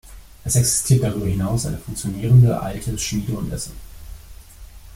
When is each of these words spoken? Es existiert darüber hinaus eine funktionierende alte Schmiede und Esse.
Es 0.43 0.55
existiert 0.55 1.03
darüber 1.03 1.27
hinaus 1.27 1.67
eine 1.67 1.77
funktionierende 1.77 2.59
alte 2.59 2.97
Schmiede 2.97 3.33
und 3.33 3.53
Esse. 3.53 3.69